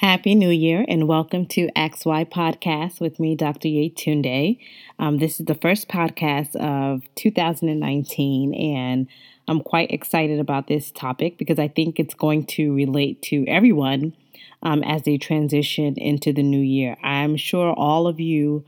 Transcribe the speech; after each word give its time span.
Happy 0.00 0.34
New 0.34 0.48
Year 0.48 0.82
and 0.88 1.06
welcome 1.06 1.44
to 1.48 1.68
XY 1.76 2.30
Podcast 2.30 3.00
with 3.02 3.20
me, 3.20 3.36
Dr. 3.36 3.68
Yetunde. 3.68 4.58
Um, 4.98 5.18
this 5.18 5.38
is 5.38 5.44
the 5.44 5.54
first 5.54 5.88
podcast 5.88 6.56
of 6.56 7.02
2019, 7.16 8.54
and 8.54 9.06
I'm 9.46 9.60
quite 9.60 9.90
excited 9.90 10.40
about 10.40 10.68
this 10.68 10.90
topic 10.90 11.36
because 11.36 11.58
I 11.58 11.68
think 11.68 12.00
it's 12.00 12.14
going 12.14 12.46
to 12.46 12.72
relate 12.74 13.20
to 13.24 13.44
everyone 13.46 14.14
um, 14.62 14.82
as 14.84 15.02
they 15.02 15.18
transition 15.18 15.98
into 15.98 16.32
the 16.32 16.42
new 16.42 16.62
year. 16.62 16.96
I'm 17.02 17.36
sure 17.36 17.74
all 17.74 18.06
of 18.06 18.18
you 18.18 18.64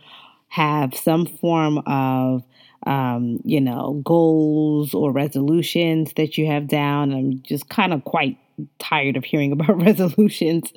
have 0.48 0.94
some 0.94 1.24
form 1.24 1.78
of 1.86 2.42
um, 2.86 3.40
you 3.44 3.60
know, 3.62 4.02
goals 4.04 4.92
or 4.92 5.12
resolutions 5.12 6.12
that 6.16 6.36
you 6.36 6.46
have 6.48 6.66
down. 6.66 7.12
I'm 7.14 7.42
just 7.42 7.70
kind 7.70 7.94
of 7.94 8.04
quite 8.04 8.36
tired 8.78 9.16
of 9.16 9.24
hearing 9.24 9.52
about 9.52 9.80
resolutions. 9.80 10.72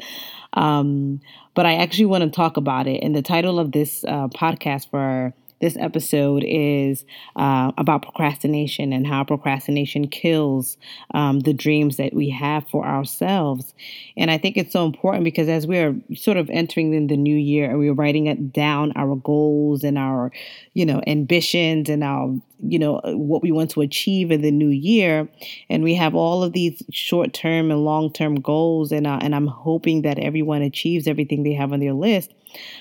Um, 0.54 1.22
but 1.54 1.66
I 1.66 1.76
actually 1.76 2.06
want 2.06 2.24
to 2.24 2.30
talk 2.30 2.58
about 2.58 2.88
it. 2.88 3.02
And 3.04 3.16
the 3.16 3.22
title 3.22 3.60
of 3.60 3.72
this 3.72 4.04
uh, 4.06 4.28
podcast 4.30 4.90
for 4.90 5.34
this 5.62 5.78
episode 5.78 6.44
is 6.46 7.06
uh, 7.38 7.72
about 7.78 8.04
procrastination 8.04 8.92
and 8.92 9.08
how 9.08 9.24
procrastination 9.24 10.08
kills 10.08 10.78
um, 11.14 11.40
the 11.40 11.54
dreams 11.54 11.98
that 11.98 12.14
we 12.14 12.30
have 12.30 12.68
for 12.68 12.86
ourselves. 12.86 13.74
And 14.18 14.30
I 14.30 14.38
think 14.38 14.58
it's 14.58 14.74
so 14.74 14.86
important 14.86 15.24
because 15.24 15.48
as 15.48 15.66
we're 15.66 15.96
sort 16.14 16.38
of 16.38 16.50
entering 16.50 16.94
in 16.94 17.08
the 17.08 17.18
new 17.18 17.38
year 17.38 17.70
and 17.70 17.80
we're 17.80 17.94
writing 17.94 18.28
it 18.28 18.52
down 18.52 18.92
our 18.96 19.16
goals 19.16 19.84
and 19.84 19.98
our, 19.98 20.32
you 20.74 20.86
know, 20.86 21.02
ambitions 21.08 21.90
and 21.90 22.04
our 22.04 22.36
you 22.60 22.80
know 22.80 23.02
what 23.04 23.42
we 23.42 23.52
want 23.52 23.72
to 23.72 23.82
achieve 23.82 24.32
in 24.32 24.42
the 24.42 24.52
new 24.52 24.70
year. 24.70 25.28
And 25.70 25.84
we 25.84 25.96
have 25.96 26.16
all 26.16 26.44
of 26.44 26.54
these 26.54 26.82
short-term 26.92 27.72
and 27.72 27.84
long-term 27.84 28.42
goals 28.42 28.92
and 28.92 29.08
uh, 29.08 29.20
and 29.22 29.36
I'm 29.36 29.48
hoping 29.48 30.04
that 30.04 30.20
everyone 30.20 30.62
achieves 30.62 31.08
everything 31.08 31.44
they 31.44 31.54
have 31.54 31.74
on 31.74 31.80
their 31.80 31.94
list. 31.94 32.34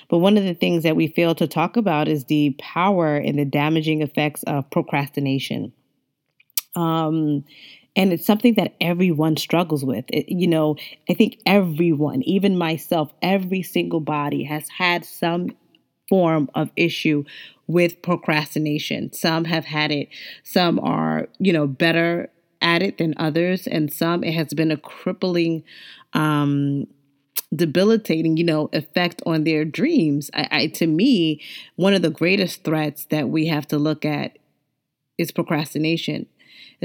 But 0.09 0.19
one 0.19 0.37
of 0.37 0.43
the 0.43 0.53
things 0.53 0.83
that 0.83 0.95
we 0.95 1.07
fail 1.07 1.35
to 1.35 1.47
talk 1.47 1.77
about 1.77 2.07
is 2.07 2.25
the 2.25 2.55
power 2.59 3.17
and 3.17 3.37
the 3.37 3.45
damaging 3.45 4.01
effects 4.01 4.43
of 4.43 4.69
procrastination. 4.69 5.73
Um 6.75 7.43
and 7.95 8.11
it's 8.11 8.25
something 8.25 8.55
that 8.55 8.75
everyone 8.81 9.37
struggles 9.37 9.85
with. 9.85 10.05
It, 10.09 10.27
you 10.27 10.47
know, 10.47 10.75
I 11.09 11.13
think 11.13 11.39
everyone, 11.45 12.23
even 12.23 12.57
myself, 12.57 13.13
every 13.21 13.61
single 13.61 14.01
body 14.01 14.43
has 14.43 14.67
had 14.67 15.05
some 15.05 15.51
form 16.07 16.49
of 16.53 16.69
issue 16.75 17.23
with 17.67 18.01
procrastination. 18.01 19.11
Some 19.13 19.45
have 19.45 19.65
had 19.65 19.91
it, 19.91 20.09
some 20.43 20.79
are, 20.79 21.27
you 21.39 21.51
know, 21.51 21.67
better 21.67 22.29
at 22.61 22.81
it 22.81 22.97
than 22.97 23.13
others, 23.17 23.67
and 23.67 23.91
some 23.91 24.23
it 24.23 24.33
has 24.33 24.53
been 24.53 24.71
a 24.71 24.77
crippling, 24.77 25.63
um, 26.13 26.87
debilitating, 27.53 28.37
you 28.37 28.43
know, 28.43 28.69
effect 28.73 29.21
on 29.25 29.43
their 29.43 29.65
dreams. 29.65 30.29
I, 30.33 30.47
I, 30.51 30.67
to 30.67 30.87
me, 30.87 31.41
one 31.75 31.93
of 31.93 32.01
the 32.01 32.09
greatest 32.09 32.63
threats 32.63 33.05
that 33.05 33.29
we 33.29 33.47
have 33.47 33.67
to 33.67 33.77
look 33.77 34.05
at 34.05 34.37
is 35.17 35.31
procrastination. 35.31 36.27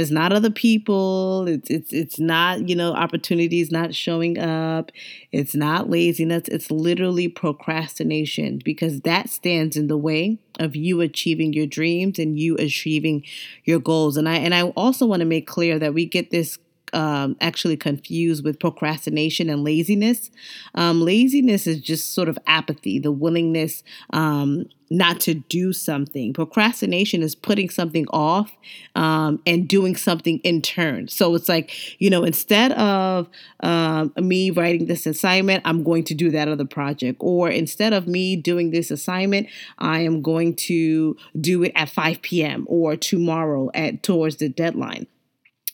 It's 0.01 0.11
not 0.11 0.33
other 0.33 0.51
people. 0.51 1.47
It's 1.47 1.69
it's 1.69 1.93
it's 1.93 2.19
not, 2.19 2.69
you 2.69 2.75
know, 2.75 2.95
opportunities 2.95 3.71
not 3.71 3.95
showing 3.95 4.39
up. 4.39 4.91
It's 5.31 5.55
not 5.55 5.91
laziness. 5.91 6.45
It's 6.49 6.71
literally 6.71 7.29
procrastination 7.29 8.63
because 8.65 9.03
that 9.03 9.29
stands 9.29 9.77
in 9.77 9.89
the 9.89 9.99
way 9.99 10.39
of 10.59 10.75
you 10.75 11.03
achieving 11.03 11.53
your 11.53 11.67
dreams 11.67 12.19
and 12.19 12.39
you 12.39 12.57
achieving 12.57 13.25
your 13.65 13.79
goals. 13.79 14.17
And 14.17 14.27
I 14.27 14.37
and 14.37 14.55
I 14.55 14.63
also 14.63 15.05
want 15.05 15.21
to 15.21 15.27
make 15.27 15.47
clear 15.47 15.79
that 15.79 15.93
we 15.93 16.07
get 16.07 16.31
this 16.31 16.59
um, 16.93 17.37
actually 17.41 17.77
confused 17.77 18.45
with 18.45 18.59
procrastination 18.59 19.51
and 19.51 19.65
laziness. 19.65 20.31
Um, 20.75 21.01
laziness 21.01 21.67
is 21.67 21.81
just 21.81 22.15
sort 22.15 22.29
of 22.29 22.39
apathy, 22.47 22.99
the 22.99 23.13
willingness 23.13 23.83
um, 24.13 24.67
not 24.91 25.21
to 25.21 25.35
do 25.35 25.73
something. 25.73 26.33
Procrastination 26.33 27.23
is 27.23 27.37
putting 27.37 27.71
something 27.71 28.07
off 28.09 28.53
um, 28.97 29.41
and 29.47 29.69
doing 29.69 29.95
something 29.95 30.41
in 30.41 30.61
turn. 30.61 31.07
So 31.07 31.35
it's 31.37 31.49
like, 31.49 32.01
you 32.01 32.11
know, 32.11 32.25
instead 32.25 32.73
of 32.73 33.29
um, 33.61 34.13
me 34.17 34.51
writing 34.51 34.87
this 34.87 35.07
assignment, 35.07 35.63
I'm 35.65 35.85
going 35.85 36.03
to 36.05 36.15
do 36.15 36.31
that 36.33 36.49
other 36.49 36.65
project. 36.65 37.19
Or 37.21 37.49
instead 37.49 37.93
of 37.93 38.09
me 38.09 38.35
doing 38.35 38.73
this 38.73 38.91
assignment, 38.91 39.47
I 39.79 40.01
am 40.01 40.23
going 40.23 40.57
to 40.57 41.17
do 41.41 41.63
it 41.63 41.73
at 41.77 41.89
5 41.89 42.21
p.m. 42.23 42.67
or 42.69 42.97
tomorrow 42.97 43.71
at 43.75 44.03
towards 44.03 44.37
the 44.37 44.49
deadline 44.49 45.07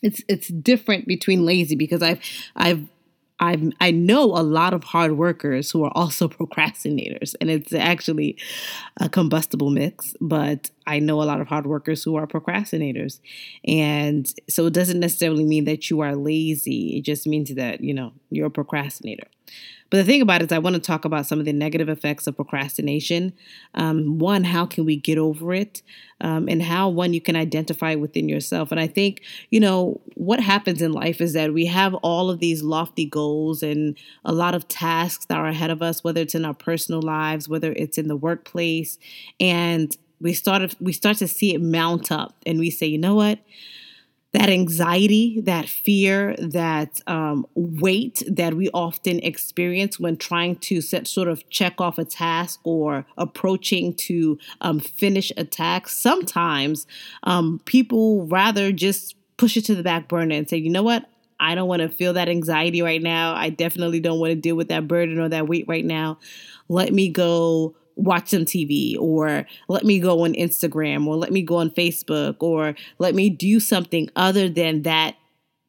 it's 0.03 0.23
it's 0.29 0.49
different 0.49 1.07
between 1.07 1.45
lazy 1.45 1.77
because 1.77 2.03
I've 2.03 2.21
I've 2.55 2.87
I've 3.39 3.71
I 3.81 3.91
know 3.91 4.25
a 4.25 4.43
lot 4.43 4.73
of 4.73 4.85
hard 4.85 5.17
workers 5.17 5.71
who 5.71 5.85
are 5.85 5.93
also 5.95 6.29
procrastinators, 6.29 7.35
and 7.41 7.51
it's 7.51 7.73
actually 7.73 8.39
a 8.99 9.09
combustible 9.09 9.71
mix. 9.71 10.15
But 10.21 10.71
I 10.87 10.99
know 10.99 11.23
a 11.23 11.25
lot 11.25 11.41
of 11.41 11.49
hard 11.49 11.67
workers 11.67 12.03
who 12.03 12.17
are 12.17 12.27
procrastinators, 12.27 13.21
and 13.67 14.33
so 14.49 14.67
it 14.67 14.73
doesn't 14.73 15.01
necessarily 15.01 15.45
mean 15.45 15.65
that 15.65 15.91
you 15.91 16.01
are 16.01 16.17
lazy. 16.17 16.97
It 16.99 17.03
just 17.03 17.27
means 17.27 17.55
that 17.55 17.81
you 17.83 17.93
know 17.93 18.13
you're 18.31 18.47
a 18.47 18.51
procrastinator. 18.51 19.27
But 19.89 19.99
the 19.99 20.05
thing 20.05 20.21
about 20.21 20.43
it 20.43 20.47
is, 20.47 20.53
I 20.53 20.59
want 20.59 20.75
to 20.75 20.83
talk 20.83 21.05
about 21.05 21.27
some 21.27 21.39
of 21.39 21.45
the 21.45 21.53
negative 21.53 21.89
effects 21.89 22.27
of 22.27 22.35
procrastination. 22.35 23.33
Um, 23.75 24.19
one, 24.19 24.45
how 24.45 24.67
can 24.67 24.85
we 24.85 24.97
get 24.97 25.17
over 25.17 25.55
it? 25.55 25.83
Um, 26.21 26.49
and 26.49 26.63
how, 26.63 26.89
one, 26.89 27.13
you 27.13 27.21
can 27.21 27.37
identify 27.37 27.95
within 27.95 28.29
yourself. 28.29 28.73
And 28.73 28.81
I 28.81 28.87
think, 28.87 29.23
you 29.51 29.61
know, 29.61 30.01
what 30.15 30.41
happens 30.41 30.83
in 30.83 30.93
life 30.93 31.21
is 31.21 31.35
that 31.35 31.53
we 31.53 31.67
have 31.67 31.95
all 31.95 32.31
of 32.31 32.41
these 32.41 32.63
lofty 32.63 33.05
goals 33.05 33.63
and 33.63 33.97
a 34.25 34.33
lot 34.33 34.55
of 34.55 34.67
tasks 34.67 35.27
that 35.27 35.39
are 35.39 35.47
ahead 35.47 35.71
of 35.71 35.83
us, 35.83 36.03
whether 36.03 36.21
it's 36.21 36.35
in 36.35 36.45
our 36.45 36.55
personal 36.55 37.03
lives, 37.03 37.49
whether 37.49 37.73
it's 37.73 37.99
in 37.99 38.09
the 38.09 38.17
workplace. 38.17 38.99
And 39.39 39.97
we 40.21 40.33
start, 40.33 40.75
we 40.81 40.93
start 40.93 41.19
to 41.19 41.29
see 41.29 41.55
it 41.55 41.61
mount 41.61 42.11
up 42.11 42.35
and 42.45 42.59
we 42.59 42.71
say, 42.71 42.87
you 42.87 42.99
know 42.99 43.15
what? 43.15 43.39
That 44.37 44.51
anxiety, 44.51 45.41
that 45.41 45.67
fear, 45.67 46.37
that 46.37 47.01
um, 47.07 47.47
weight 47.55 48.23
that 48.29 48.53
we 48.53 48.69
often 48.75 49.19
experience 49.21 49.99
when 49.99 50.15
trying 50.19 50.57
to 50.57 50.83
set, 50.83 51.07
sort 51.07 51.27
of 51.27 51.49
check 51.49 51.81
off 51.81 51.97
a 51.97 52.05
task 52.05 52.61
or 52.63 53.07
approaching 53.17 53.95
to 53.95 54.39
um, 54.61 54.79
finish 54.79 55.33
a 55.39 55.45
task. 55.45 55.89
Sometimes 55.89 56.87
um, 57.23 57.63
people 57.65 58.27
rather 58.27 58.73
just 58.73 59.17
push 59.39 59.57
it 59.57 59.65
to 59.65 59.75
the 59.75 59.83
back 59.83 60.07
burner 60.07 60.35
and 60.35 60.51
say, 60.51 60.59
you 60.59 60.69
know 60.69 60.83
what? 60.83 61.09
I 61.41 61.55
don't 61.55 61.69
want 61.69 61.81
to 61.81 61.89
feel 61.89 62.13
that 62.13 62.29
anxiety 62.29 62.83
right 62.83 63.03
now. 63.03 63.35
I 63.35 63.49
definitely 63.49 64.01
don't 64.01 64.21
want 64.21 64.33
to 64.33 64.37
deal 64.37 64.57
with 64.57 64.69
that 64.69 64.87
burden 64.87 65.19
or 65.19 65.31
that 65.31 65.49
weight 65.49 65.65
right 65.67 65.85
now. 65.85 66.19
Let 66.69 66.93
me 66.93 67.09
go 67.09 67.75
watch 67.97 68.29
some 68.29 68.45
TV 68.45 68.97
or 68.99 69.47
let 69.69 69.85
me 69.85 69.99
go 69.99 70.25
on 70.25 70.35
Instagram 70.35 71.07
or 71.07 71.17
let 71.17 71.33
me 71.33 71.43
go 71.43 71.57
on 71.57 71.71
Facebook 71.71 72.37
or 72.41 72.75
let 72.99 73.15
me 73.15 73.31
do 73.31 73.59
something 73.59 74.09
other 74.15 74.49
than 74.49 74.83
that 74.83 75.17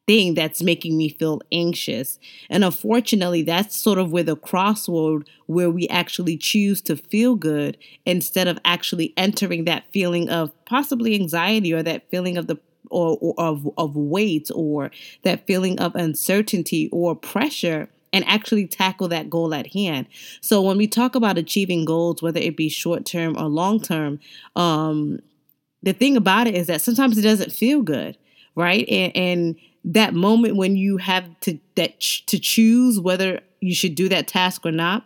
thing 0.06 0.34
that's 0.34 0.62
making 0.62 0.96
me 0.96 1.10
feel 1.10 1.40
anxious. 1.52 2.18
And 2.48 2.64
unfortunately, 2.64 3.42
that's 3.42 3.76
sort 3.76 3.98
of 3.98 4.10
where 4.10 4.22
the 4.22 4.36
crossroad 4.36 5.28
where 5.46 5.70
we 5.70 5.86
actually 5.88 6.36
choose 6.36 6.80
to 6.82 6.96
feel 6.96 7.34
good 7.36 7.76
instead 8.06 8.48
of 8.48 8.58
actually 8.64 9.12
entering 9.16 9.64
that 9.66 9.84
feeling 9.92 10.28
of 10.30 10.52
possibly 10.64 11.14
anxiety 11.14 11.72
or 11.72 11.82
that 11.82 12.10
feeling 12.10 12.38
of 12.38 12.46
the 12.46 12.58
or, 12.90 13.18
or 13.20 13.34
of 13.38 13.68
of 13.76 13.94
weight 13.96 14.50
or 14.54 14.90
that 15.22 15.46
feeling 15.46 15.78
of 15.78 15.94
uncertainty 15.94 16.88
or 16.90 17.14
pressure 17.14 17.90
and 18.12 18.24
actually 18.26 18.66
tackle 18.66 19.08
that 19.08 19.30
goal 19.30 19.54
at 19.54 19.72
hand. 19.72 20.06
So 20.40 20.62
when 20.62 20.76
we 20.76 20.86
talk 20.86 21.14
about 21.14 21.38
achieving 21.38 21.84
goals, 21.84 22.22
whether 22.22 22.40
it 22.40 22.56
be 22.56 22.68
short 22.68 23.04
term 23.04 23.36
or 23.36 23.44
long 23.44 23.80
term, 23.80 24.20
um, 24.56 25.20
the 25.82 25.92
thing 25.92 26.16
about 26.16 26.46
it 26.46 26.54
is 26.54 26.66
that 26.66 26.80
sometimes 26.82 27.18
it 27.18 27.22
doesn't 27.22 27.52
feel 27.52 27.82
good, 27.82 28.16
right? 28.54 28.88
And, 28.88 29.16
and 29.16 29.56
that 29.84 30.14
moment 30.14 30.56
when 30.56 30.76
you 30.76 30.96
have 30.98 31.24
to 31.40 31.58
that 31.76 32.00
ch- 32.00 32.26
to 32.26 32.38
choose 32.38 33.00
whether 33.00 33.40
you 33.60 33.74
should 33.74 33.94
do 33.94 34.08
that 34.08 34.28
task 34.28 34.66
or 34.66 34.72
not, 34.72 35.04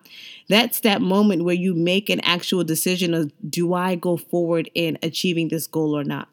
that's 0.48 0.80
that 0.80 1.00
moment 1.00 1.44
where 1.44 1.54
you 1.54 1.74
make 1.74 2.08
an 2.08 2.20
actual 2.20 2.64
decision 2.64 3.14
of 3.14 3.32
do 3.48 3.74
I 3.74 3.94
go 3.94 4.16
forward 4.16 4.70
in 4.74 4.98
achieving 5.02 5.48
this 5.48 5.66
goal 5.66 5.96
or 5.96 6.04
not? 6.04 6.28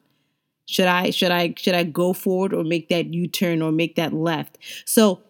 Should 0.66 0.88
I 0.88 1.10
should 1.10 1.32
I 1.32 1.54
should 1.58 1.74
I 1.74 1.84
go 1.84 2.14
forward 2.14 2.54
or 2.54 2.64
make 2.64 2.90
that 2.90 3.14
U-turn 3.14 3.62
or 3.62 3.72
make 3.72 3.96
that 3.96 4.14
left? 4.14 4.58
So 4.86 5.22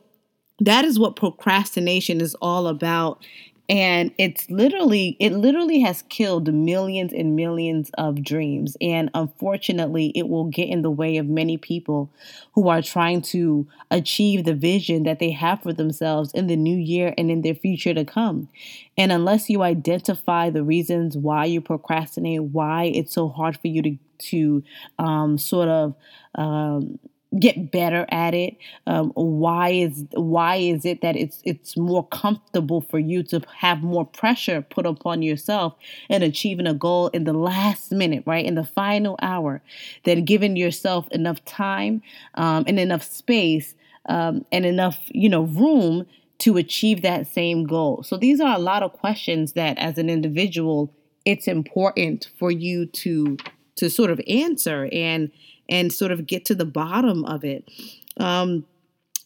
that 0.61 0.85
is 0.85 0.99
what 0.99 1.15
procrastination 1.15 2.21
is 2.21 2.35
all 2.41 2.67
about. 2.67 3.25
And 3.69 4.11
it's 4.17 4.49
literally 4.49 5.15
it 5.19 5.31
literally 5.31 5.79
has 5.81 6.01
killed 6.09 6.51
millions 6.51 7.13
and 7.13 7.35
millions 7.35 7.91
of 7.99 8.23
dreams. 8.23 8.75
And 8.81 9.11
unfortunately 9.13 10.11
it 10.15 10.27
will 10.27 10.45
get 10.45 10.69
in 10.69 10.81
the 10.81 10.89
way 10.89 11.17
of 11.17 11.27
many 11.27 11.55
people 11.55 12.09
who 12.53 12.67
are 12.67 12.81
trying 12.81 13.21
to 13.21 13.67
achieve 13.91 14.43
the 14.43 14.55
vision 14.55 15.03
that 15.03 15.19
they 15.19 15.29
have 15.29 15.61
for 15.61 15.71
themselves 15.71 16.31
in 16.33 16.47
the 16.47 16.55
new 16.55 16.77
year 16.77 17.13
and 17.15 17.29
in 17.29 17.43
their 17.43 17.53
future 17.53 17.93
to 17.93 18.03
come. 18.05 18.49
And 18.97 19.11
unless 19.11 19.51
you 19.51 19.61
identify 19.61 20.49
the 20.49 20.63
reasons 20.63 21.15
why 21.15 21.45
you 21.45 21.61
procrastinate 21.61 22.43
why 22.43 22.85
it's 22.85 23.13
so 23.13 23.29
hard 23.29 23.57
for 23.57 23.67
you 23.67 23.83
to 23.83 23.97
to 24.19 24.63
um, 24.97 25.37
sort 25.37 25.69
of 25.69 25.95
um, 26.35 26.99
get 27.37 27.71
better 27.71 28.07
at 28.09 28.33
it 28.33 28.57
um, 28.87 29.11
why 29.13 29.69
is 29.69 30.03
why 30.13 30.55
is 30.55 30.83
it 30.83 31.01
that 31.01 31.15
it's 31.15 31.41
it's 31.43 31.77
more 31.77 32.07
comfortable 32.07 32.81
for 32.81 32.97
you 32.97 33.21
to 33.21 33.39
have 33.55 33.83
more 33.83 34.03
pressure 34.03 34.61
put 34.61 34.87
upon 34.87 35.21
yourself 35.21 35.75
in 36.09 36.23
achieving 36.23 36.65
a 36.65 36.73
goal 36.73 37.07
in 37.09 37.25
the 37.25 37.33
last 37.33 37.91
minute 37.91 38.23
right? 38.25 38.45
In 38.45 38.55
the 38.55 38.63
final 38.63 39.17
hour 39.21 39.61
than 40.05 40.25
giving 40.25 40.55
yourself 40.55 41.07
enough 41.11 41.43
time 41.45 42.01
um, 42.35 42.63
and 42.67 42.79
enough 42.79 43.03
space 43.03 43.75
um, 44.07 44.45
and 44.51 44.65
enough 44.65 44.99
you 45.09 45.29
know 45.29 45.43
room 45.43 46.05
to 46.39 46.55
achieve 46.55 47.01
that 47.01 47.27
same 47.27 47.65
goal. 47.65 48.01
So 48.01 48.15
these 48.15 48.39
are 48.39 48.55
a 48.55 48.59
lot 48.59 48.81
of 48.81 48.93
questions 48.93 49.53
that 49.53 49.77
as 49.77 49.97
an 49.97 50.09
individual 50.09 50.93
it's 51.25 51.47
important 51.47 52.29
for 52.39 52.49
you 52.49 52.85
to 52.85 53.37
to 53.75 53.89
sort 53.89 54.11
of 54.11 54.19
answer. 54.27 54.89
And 54.91 55.31
and 55.69 55.93
sort 55.93 56.11
of 56.11 56.25
get 56.25 56.43
to 56.45 56.55
the 56.55 56.65
bottom 56.65 57.23
of 57.25 57.45
it. 57.45 57.69
Um, 58.17 58.65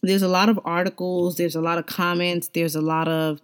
there's 0.02 0.22
a 0.22 0.28
lot 0.28 0.48
of 0.48 0.60
articles, 0.64 1.36
there's 1.36 1.56
a 1.56 1.60
lot 1.60 1.78
of 1.78 1.86
comments, 1.86 2.48
there's 2.48 2.76
a 2.76 2.82
lot 2.82 3.08
of 3.08 3.40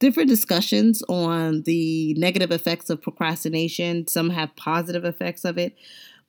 different 0.00 0.28
discussions 0.28 1.02
on 1.08 1.62
the 1.62 2.14
negative 2.14 2.50
effects 2.50 2.90
of 2.90 3.00
procrastination. 3.00 4.08
Some 4.08 4.30
have 4.30 4.56
positive 4.56 5.04
effects 5.04 5.44
of 5.44 5.56
it. 5.56 5.76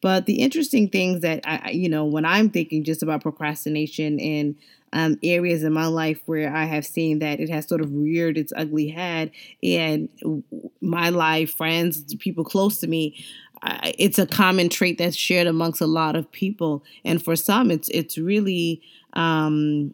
But 0.01 0.25
the 0.25 0.41
interesting 0.41 0.89
things 0.89 1.21
that 1.21 1.41
I, 1.45 1.71
you 1.71 1.87
know, 1.87 2.05
when 2.05 2.25
I'm 2.25 2.49
thinking 2.49 2.83
just 2.83 3.03
about 3.03 3.21
procrastination 3.21 4.19
in 4.19 4.55
um, 4.93 5.17
areas 5.23 5.63
in 5.63 5.73
my 5.73 5.85
life 5.85 6.21
where 6.25 6.53
I 6.53 6.65
have 6.65 6.85
seen 6.85 7.19
that 7.19 7.39
it 7.39 7.49
has 7.49 7.67
sort 7.67 7.81
of 7.81 7.93
reared 7.93 8.37
its 8.37 8.51
ugly 8.55 8.89
head, 8.89 9.31
and 9.63 10.09
my 10.81 11.09
life, 11.09 11.55
friends, 11.55 12.15
people 12.15 12.43
close 12.43 12.79
to 12.79 12.87
me 12.87 13.23
it's 13.63 14.19
a 14.19 14.27
common 14.27 14.69
trait 14.69 14.97
that's 14.97 15.15
shared 15.15 15.47
amongst 15.47 15.81
a 15.81 15.87
lot 15.87 16.15
of 16.15 16.31
people. 16.31 16.83
And 17.05 17.23
for 17.23 17.35
some 17.35 17.71
it's 17.71 17.89
it's 17.89 18.17
really 18.17 18.81
um 19.13 19.93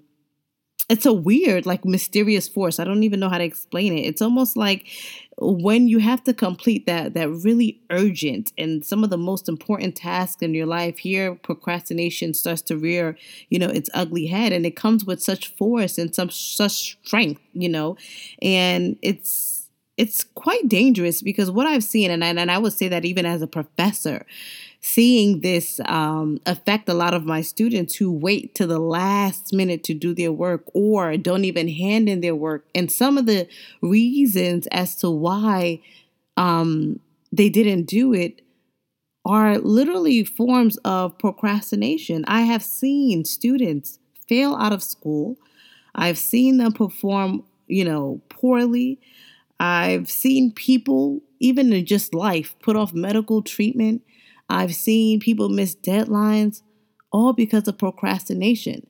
it's 0.90 1.06
a 1.06 1.14
weird 1.14 1.66
like 1.66 1.86
mysterious 1.86 2.48
force. 2.48 2.80
I 2.80 2.86
don't 2.86 3.04
even 3.04 3.20
know 3.20 3.30
how 3.30 3.40
to 3.40 3.44
explain 3.44 3.98
it. 3.98 4.02
It's 4.02 4.22
almost 4.22 4.56
like 4.56 4.88
when 5.40 5.88
you 5.88 6.00
have 6.00 6.24
to 6.24 6.34
complete 6.34 6.86
that 6.88 7.14
that 7.14 7.30
really 7.30 7.80
urgent 7.92 8.54
and 8.58 8.86
some 8.86 9.04
of 9.04 9.10
the 9.10 9.18
most 9.18 9.50
important 9.50 9.96
tasks 9.96 10.42
in 10.42 10.54
your 10.54 10.66
life 10.66 10.98
here 11.00 11.36
procrastination 11.36 12.34
starts 12.34 12.62
to 12.64 12.78
rear 12.78 13.18
you 13.50 13.60
know 13.60 13.68
its 13.70 13.90
ugly 13.94 14.28
head. 14.28 14.54
And 14.54 14.66
it 14.66 14.76
comes 14.76 15.06
with 15.06 15.22
such 15.22 15.48
force 15.56 15.98
and 15.98 16.14
some 16.16 16.30
such 16.30 16.98
strength 17.06 17.42
you 17.54 17.70
know? 17.70 17.98
And 18.42 18.98
it's 19.02 19.57
it's 19.98 20.24
quite 20.24 20.70
dangerous 20.70 21.22
because 21.22 21.50
what 21.50 21.66
I've 21.66 21.84
seen, 21.84 22.12
and 22.12 22.24
I, 22.24 22.28
and 22.28 22.52
I 22.52 22.58
would 22.60 22.74
say 22.74 22.88
that 22.88 23.04
even 23.04 23.26
as 23.26 23.42
a 23.42 23.48
professor, 23.48 24.26
seeing 24.80 25.42
this 25.42 25.80
um, 25.86 26.40
affect 26.46 26.88
a 26.88 26.94
lot 26.94 27.16
of 27.16 27.26
my 27.26 27.42
students 27.42 27.96
who 27.96 28.12
wait 28.12 28.54
to 28.56 28.68
the 28.68 28.80
last 28.80 29.52
minute 29.54 29.84
to 29.86 29.94
do 29.94 30.14
their 30.14 30.32
work 30.32 30.64
or 30.74 31.18
don't 31.18 31.46
even 31.46 31.68
hand 31.68 32.08
in 32.08 32.22
their 32.22 32.36
work. 32.36 32.66
And 32.76 32.92
some 32.92 33.18
of 33.18 33.26
the 33.26 33.48
reasons 33.82 34.68
as 34.68 34.96
to 34.98 35.10
why 35.10 35.82
um, 36.38 37.00
they 37.32 37.50
didn't 37.50 37.86
do 37.86 38.14
it 38.14 38.42
are 39.26 39.58
literally 39.58 40.24
forms 40.24 40.78
of 40.86 41.18
procrastination. 41.18 42.24
I 42.28 42.42
have 42.42 42.64
seen 42.64 43.26
students 43.26 44.00
fail 44.30 44.56
out 44.56 44.72
of 44.72 44.84
school. 44.84 45.38
I've 45.96 46.18
seen 46.18 46.58
them 46.58 46.72
perform, 46.72 47.44
you 47.68 47.84
know, 47.84 48.22
poorly. 48.30 49.00
I've 49.60 50.10
seen 50.10 50.52
people, 50.52 51.22
even 51.40 51.74
in 51.74 51.86
just 51.86 52.14
life, 52.14 52.56
put 52.62 52.76
off 52.76 52.94
medical 52.94 53.42
treatment. 53.42 54.04
I've 54.50 54.76
seen 54.76 55.20
people 55.20 55.50
miss 55.50 55.76
deadlines, 55.76 56.62
all 57.12 57.34
because 57.34 57.68
of 57.68 57.78
procrastination. 57.78 58.88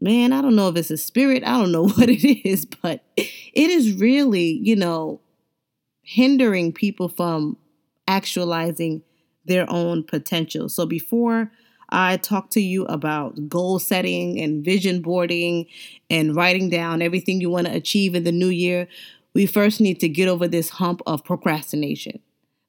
Man, 0.00 0.32
I 0.32 0.40
don't 0.40 0.56
know 0.56 0.68
if 0.68 0.76
it's 0.76 0.90
a 0.90 0.96
spirit, 0.96 1.42
I 1.44 1.58
don't 1.58 1.72
know 1.72 1.88
what 1.88 2.08
it 2.08 2.48
is, 2.48 2.64
but 2.64 3.04
it 3.16 3.70
is 3.70 3.94
really, 3.94 4.60
you 4.62 4.76
know, 4.76 5.20
hindering 6.02 6.72
people 6.72 7.08
from 7.08 7.58
actualizing 8.06 9.02
their 9.44 9.68
own 9.68 10.04
potential. 10.04 10.68
So 10.68 10.86
before 10.86 11.50
I 11.90 12.18
talk 12.18 12.50
to 12.50 12.60
you 12.60 12.84
about 12.84 13.48
goal 13.48 13.78
setting 13.78 14.38
and 14.40 14.64
vision 14.64 15.00
boarding 15.00 15.66
and 16.10 16.36
writing 16.36 16.68
down 16.68 17.02
everything 17.02 17.40
you 17.40 17.50
want 17.50 17.66
to 17.66 17.74
achieve 17.74 18.14
in 18.14 18.24
the 18.24 18.32
new 18.32 18.48
year, 18.48 18.88
we 19.38 19.46
first 19.46 19.80
need 19.80 20.00
to 20.00 20.08
get 20.08 20.26
over 20.26 20.48
this 20.48 20.68
hump 20.68 21.00
of 21.06 21.22
procrastination, 21.22 22.18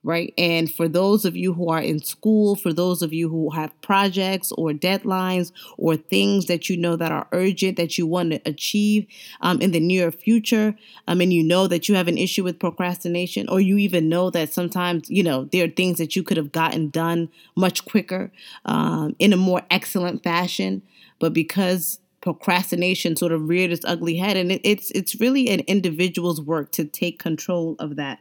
right? 0.04 0.32
And 0.38 0.72
for 0.72 0.88
those 0.88 1.26
of 1.26 1.36
you 1.36 1.54
who 1.54 1.68
are 1.70 1.82
in 1.82 1.98
school, 1.98 2.56
for 2.56 2.72
those 2.72 3.02
of 3.02 3.12
you 3.12 3.28
who 3.28 3.50
have 3.50 3.82
projects 3.82 4.52
or 4.52 4.70
deadlines 4.70 5.52
or 5.80 5.96
things 5.96 6.46
that 6.46 6.70
you 6.70 6.78
know 6.78 6.96
that 6.96 7.12
are 7.12 7.28
urgent 7.32 7.76
that 7.78 7.98
you 7.98 8.06
want 8.06 8.34
to 8.34 8.42
achieve 8.46 9.08
um, 9.42 9.60
in 9.62 9.72
the 9.72 9.80
near 9.80 10.12
future, 10.12 10.76
um, 11.08 11.22
and 11.22 11.34
you 11.34 11.44
know 11.44 11.66
that 11.66 11.90
you 11.90 11.96
have 11.96 12.08
an 12.08 12.20
issue 12.20 12.44
with 12.44 12.60
procrastination, 12.60 13.50
or 13.50 13.60
you 13.60 13.80
even 13.80 14.08
know 14.08 14.30
that 14.30 14.54
sometimes, 14.54 15.10
you 15.10 15.24
know, 15.24 15.46
there 15.46 15.66
are 15.66 15.70
things 15.70 15.98
that 15.98 16.16
you 16.16 16.22
could 16.22 16.38
have 16.38 16.52
gotten 16.52 16.90
done 16.90 17.30
much 17.56 17.84
quicker 17.84 18.32
um, 18.66 19.16
in 19.18 19.34
a 19.34 19.38
more 19.38 19.64
excellent 19.72 20.22
fashion, 20.22 20.84
but 21.18 21.34
because 21.34 22.00
procrastination 22.22 23.16
sort 23.16 23.32
of 23.32 23.48
reared 23.48 23.72
its 23.72 23.86
ugly 23.86 24.18
head 24.18 24.38
and 24.38 24.52
it, 24.52 24.62
it's 24.64 24.92
it's 24.92 25.20
really 25.20 25.50
an 25.50 25.62
individual's 25.62 26.42
work 26.42 26.72
to 26.74 26.86
take 26.86 27.20
control 27.20 27.76
of 27.80 27.96
that. 27.96 28.20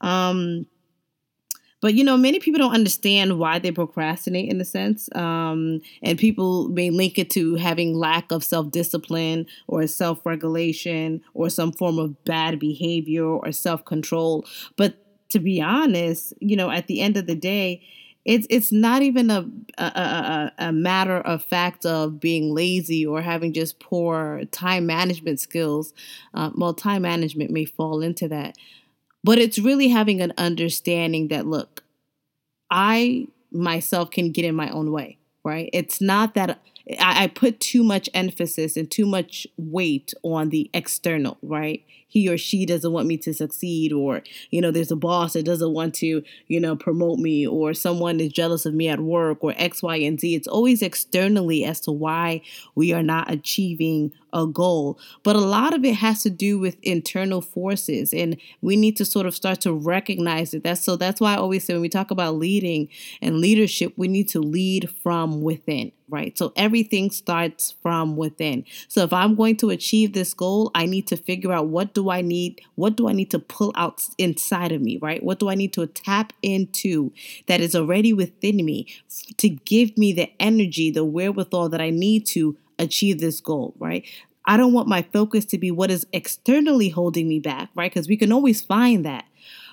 Um 0.00 0.66
but 1.80 1.94
you 1.94 2.02
know 2.02 2.16
many 2.16 2.40
people 2.40 2.58
don't 2.58 2.74
understand 2.74 3.38
why 3.38 3.58
they 3.58 3.70
procrastinate 3.70 4.50
in 4.50 4.60
a 4.60 4.64
sense 4.64 5.08
um, 5.14 5.80
and 6.02 6.18
people 6.18 6.68
may 6.68 6.90
link 6.90 7.18
it 7.18 7.30
to 7.30 7.54
having 7.56 7.94
lack 7.94 8.32
of 8.32 8.42
self-discipline 8.42 9.46
or 9.66 9.86
self-regulation 9.86 11.20
or 11.34 11.48
some 11.48 11.72
form 11.72 11.98
of 11.98 12.24
bad 12.24 12.58
behavior 12.58 13.24
or 13.24 13.52
self-control. 13.52 14.44
But 14.76 14.96
to 15.28 15.38
be 15.38 15.60
honest 15.60 16.32
you 16.40 16.56
know 16.56 16.70
at 16.70 16.86
the 16.86 17.00
end 17.00 17.16
of 17.16 17.26
the 17.26 17.36
day 17.36 17.82
it's 18.26 18.46
it's 18.50 18.72
not 18.72 19.02
even 19.02 19.30
a 19.30 19.48
a, 19.78 19.84
a, 19.84 20.52
a 20.58 20.72
matter 20.72 21.18
of 21.18 21.44
fact 21.44 21.86
of 21.86 22.18
being 22.18 22.52
lazy 22.52 23.06
or 23.06 23.22
having 23.22 23.52
just 23.52 23.78
poor 23.78 24.42
time 24.50 24.84
management 24.84 25.38
skills. 25.38 25.94
Uh, 26.34 26.50
well, 26.56 26.74
time 26.74 27.02
management 27.02 27.50
may 27.50 27.64
fall 27.64 28.02
into 28.02 28.26
that, 28.28 28.56
but 29.22 29.38
it's 29.38 29.60
really 29.60 29.88
having 29.88 30.20
an 30.20 30.32
understanding 30.36 31.28
that 31.28 31.46
look, 31.46 31.84
I 32.68 33.28
myself 33.52 34.10
can 34.10 34.32
get 34.32 34.44
in 34.44 34.56
my 34.56 34.70
own 34.70 34.90
way. 34.90 35.18
Right? 35.44 35.70
It's 35.72 36.00
not 36.00 36.34
that 36.34 36.58
I, 36.98 37.24
I 37.24 37.26
put 37.28 37.60
too 37.60 37.84
much 37.84 38.10
emphasis 38.12 38.76
and 38.76 38.90
too 38.90 39.06
much 39.06 39.46
weight 39.56 40.12
on 40.24 40.50
the 40.50 40.68
external. 40.74 41.38
Right? 41.42 41.84
He 42.08 42.28
or 42.28 42.38
she 42.38 42.64
doesn't 42.64 42.92
want 42.92 43.06
me 43.06 43.16
to 43.16 43.34
succeed 43.34 43.92
or 43.92 44.22
you 44.50 44.60
know 44.60 44.70
there's 44.70 44.90
a 44.90 44.96
boss 44.96 45.32
that 45.32 45.44
doesn't 45.44 45.72
want 45.72 45.94
to 45.94 46.22
you 46.46 46.60
know 46.60 46.76
promote 46.76 47.18
me 47.18 47.46
or 47.46 47.74
someone 47.74 48.20
is 48.20 48.32
jealous 48.32 48.64
of 48.64 48.74
me 48.74 48.88
at 48.88 49.00
work 49.00 49.38
or 49.42 49.54
x 49.56 49.82
y 49.82 49.96
and 49.96 50.20
z 50.20 50.34
it's 50.34 50.46
always 50.46 50.82
externally 50.82 51.64
as 51.64 51.80
to 51.80 51.90
why 51.90 52.40
we 52.74 52.92
are 52.92 53.02
not 53.02 53.30
achieving 53.30 54.12
a 54.32 54.46
goal 54.46 54.98
but 55.22 55.36
a 55.36 55.40
lot 55.40 55.74
of 55.74 55.84
it 55.84 55.94
has 55.94 56.22
to 56.22 56.30
do 56.30 56.58
with 56.58 56.76
internal 56.82 57.40
forces 57.40 58.12
and 58.12 58.36
we 58.60 58.76
need 58.76 58.96
to 58.96 59.04
sort 59.04 59.26
of 59.26 59.34
start 59.34 59.60
to 59.60 59.72
recognize 59.72 60.54
it 60.54 60.62
that's 60.62 60.84
so 60.84 60.96
that's 60.96 61.20
why 61.20 61.34
i 61.34 61.36
always 61.36 61.64
say 61.64 61.72
when 61.72 61.82
we 61.82 61.88
talk 61.88 62.10
about 62.10 62.34
leading 62.34 62.88
and 63.20 63.38
leadership 63.38 63.92
we 63.96 64.08
need 64.08 64.28
to 64.28 64.40
lead 64.40 64.88
from 65.02 65.42
within 65.42 65.92
right? 66.08 66.36
So 66.38 66.52
everything 66.56 67.10
starts 67.10 67.74
from 67.82 68.16
within. 68.16 68.64
So 68.88 69.02
if 69.02 69.12
I'm 69.12 69.34
going 69.34 69.56
to 69.58 69.70
achieve 69.70 70.12
this 70.12 70.34
goal, 70.34 70.70
I 70.74 70.86
need 70.86 71.06
to 71.08 71.16
figure 71.16 71.52
out 71.52 71.68
what 71.68 71.94
do 71.96 72.10
I 72.10 72.20
need? 72.20 72.60
What 72.74 72.94
do 72.94 73.08
I 73.08 73.14
need 73.14 73.30
to 73.30 73.38
pull 73.38 73.72
out 73.74 74.06
inside 74.18 74.70
of 74.70 74.82
me, 74.82 74.98
right? 75.00 75.22
What 75.22 75.38
do 75.38 75.48
I 75.48 75.54
need 75.54 75.72
to 75.72 75.86
tap 75.86 76.34
into 76.42 77.10
that 77.46 77.62
is 77.62 77.74
already 77.74 78.12
within 78.12 78.62
me 78.62 78.86
to 79.38 79.48
give 79.48 79.96
me 79.96 80.12
the 80.12 80.30
energy, 80.38 80.90
the 80.90 81.06
wherewithal 81.06 81.70
that 81.70 81.80
I 81.80 81.88
need 81.88 82.26
to 82.26 82.58
achieve 82.78 83.18
this 83.18 83.40
goal, 83.40 83.72
right? 83.78 84.04
I 84.44 84.58
don't 84.58 84.74
want 84.74 84.88
my 84.88 85.06
focus 85.10 85.46
to 85.46 85.58
be 85.58 85.70
what 85.70 85.90
is 85.90 86.06
externally 86.12 86.90
holding 86.90 87.28
me 87.28 87.40
back, 87.40 87.70
right? 87.74 87.90
Because 87.90 88.08
we 88.08 88.18
can 88.18 88.30
always 88.30 88.60
find 88.60 89.02
that. 89.06 89.24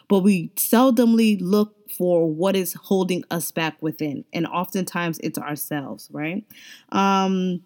But 0.08 0.20
we 0.20 0.48
seldomly 0.56 1.38
look 1.42 1.76
for 1.92 2.32
what 2.32 2.56
is 2.56 2.74
holding 2.74 3.26
us 3.32 3.52
back 3.52 3.76
within. 3.82 4.24
And 4.32 4.48
oftentimes 4.48 5.20
it's 5.22 5.38
ourselves, 5.38 6.08
right? 6.10 6.46
Um, 6.90 7.64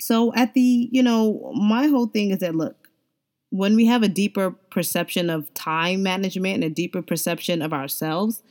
so 0.00 0.34
at 0.34 0.54
the, 0.54 0.88
you 0.90 1.02
know, 1.02 1.52
my 1.54 1.86
whole 1.86 2.06
thing 2.06 2.32
is 2.32 2.40
that 2.40 2.56
look, 2.56 2.76
when 3.50 3.76
we 3.76 3.86
have 3.86 4.02
a 4.02 4.08
deeper 4.08 4.50
perception 4.70 5.30
of 5.30 5.52
time 5.54 6.02
management 6.02 6.56
and 6.56 6.64
a 6.64 6.70
deeper 6.70 7.02
perception 7.02 7.62
of 7.62 7.72
ourselves, 7.72 8.42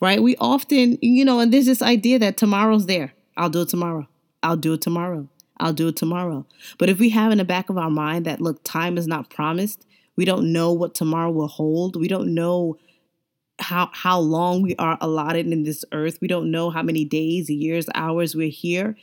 right? 0.00 0.22
We 0.22 0.36
often, 0.36 0.98
you 1.02 1.24
know, 1.24 1.40
and 1.40 1.52
there's 1.52 1.66
this 1.66 1.82
idea 1.82 2.18
that 2.20 2.36
tomorrow's 2.36 2.86
there. 2.86 3.14
I'll 3.36 3.50
do 3.50 3.62
it 3.62 3.68
tomorrow. 3.68 4.08
I'll 4.42 4.56
do 4.56 4.74
it 4.74 4.80
tomorrow. 4.80 5.28
I'll 5.58 5.72
do 5.72 5.88
it 5.88 5.96
tomorrow. 5.96 6.46
But 6.78 6.88
if 6.88 6.98
we 6.98 7.10
have 7.10 7.32
in 7.32 7.38
the 7.38 7.44
back 7.44 7.70
of 7.70 7.78
our 7.78 7.90
mind 7.90 8.26
that, 8.26 8.40
look, 8.40 8.62
time 8.62 8.98
is 8.98 9.06
not 9.06 9.30
promised, 9.30 9.86
we 10.16 10.24
don't 10.24 10.52
know 10.52 10.72
what 10.72 10.94
tomorrow 10.94 11.30
will 11.30 11.48
hold, 11.48 11.96
we 11.96 12.08
don't 12.08 12.34
know 12.34 12.76
how 13.58 13.90
how 13.92 14.18
long 14.18 14.62
we 14.62 14.76
are 14.76 14.98
allotted 15.00 15.46
in 15.46 15.62
this 15.62 15.84
earth. 15.92 16.18
We 16.20 16.28
don't 16.28 16.50
know 16.50 16.70
how 16.70 16.82
many 16.82 17.04
days, 17.04 17.48
years, 17.48 17.86
hours 17.94 18.34
we're 18.34 18.50
here. 18.50 18.96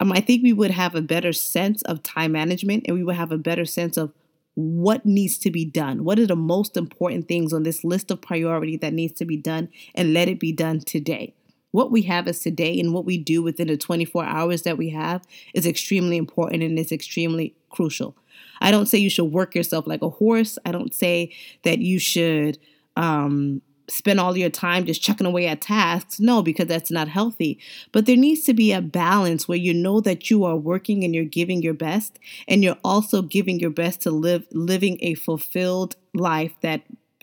um, 0.00 0.12
I 0.12 0.20
think 0.20 0.42
we 0.42 0.52
would 0.52 0.70
have 0.70 0.94
a 0.94 1.02
better 1.02 1.32
sense 1.32 1.82
of 1.82 2.02
time 2.02 2.32
management 2.32 2.84
and 2.86 2.96
we 2.96 3.02
would 3.02 3.16
have 3.16 3.32
a 3.32 3.38
better 3.38 3.64
sense 3.64 3.96
of 3.96 4.12
what 4.56 5.04
needs 5.04 5.36
to 5.36 5.50
be 5.50 5.66
done. 5.66 6.02
What 6.02 6.18
are 6.18 6.26
the 6.26 6.34
most 6.34 6.76
important 6.76 7.28
things 7.28 7.52
on 7.52 7.62
this 7.62 7.84
list 7.84 8.10
of 8.10 8.22
priority 8.22 8.76
that 8.78 8.94
needs 8.94 9.12
to 9.18 9.26
be 9.26 9.36
done 9.36 9.68
and 9.94 10.14
let 10.14 10.28
it 10.28 10.40
be 10.40 10.50
done 10.50 10.80
today. 10.80 11.34
What 11.72 11.92
we 11.92 12.02
have 12.02 12.26
is 12.26 12.40
today 12.40 12.80
and 12.80 12.94
what 12.94 13.04
we 13.04 13.18
do 13.18 13.42
within 13.42 13.68
the 13.68 13.76
24 13.76 14.24
hours 14.24 14.62
that 14.62 14.78
we 14.78 14.88
have 14.90 15.22
is 15.52 15.66
extremely 15.66 16.16
important 16.16 16.62
and 16.62 16.78
it's 16.78 16.90
extremely 16.90 17.54
crucial. 17.68 18.16
I 18.62 18.70
don't 18.70 18.86
say 18.86 18.96
you 18.96 19.10
should 19.10 19.26
work 19.26 19.54
yourself 19.54 19.86
like 19.86 20.00
a 20.00 20.08
horse. 20.08 20.58
I 20.64 20.72
don't 20.72 20.94
say 20.94 21.34
that 21.64 21.78
you 21.80 21.98
should 21.98 22.58
um, 22.96 23.60
spend 23.88 24.18
all 24.20 24.36
your 24.36 24.50
time 24.50 24.84
just 24.84 25.02
chucking 25.02 25.26
away 25.26 25.46
at 25.46 25.60
tasks. 25.60 26.18
No, 26.18 26.42
because 26.42 26.66
that's 26.66 26.90
not 26.90 27.08
healthy. 27.08 27.58
But 27.92 28.06
there 28.06 28.16
needs 28.16 28.44
to 28.44 28.54
be 28.54 28.72
a 28.72 28.80
balance 28.80 29.46
where 29.48 29.58
you 29.58 29.72
know 29.72 30.00
that 30.00 30.30
you 30.30 30.44
are 30.44 30.56
working 30.56 31.04
and 31.04 31.14
you're 31.14 31.24
giving 31.24 31.62
your 31.62 31.74
best 31.74 32.18
and 32.48 32.62
you're 32.64 32.78
also 32.84 33.22
giving 33.22 33.60
your 33.60 33.70
best 33.70 34.00
to 34.02 34.10
live 34.10 34.46
living 34.52 34.98
a 35.00 35.14
fulfilled 35.14 35.96
life 36.14 36.54
that 36.62 36.82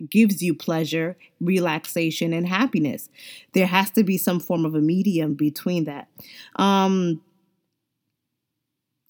gives 0.10 0.41
you 0.41 0.55
pleasure, 0.55 1.17
relaxation 1.39 2.34
and 2.34 2.48
happiness. 2.48 3.10
There 3.53 3.67
has 3.67 3.91
to 3.91 4.03
be 4.03 4.17
some 4.17 4.39
form 4.39 4.65
of 4.65 4.75
a 4.75 4.82
medium 4.82 5.36
between 5.36 5.86
that. 5.86 6.08
Um 6.55 7.22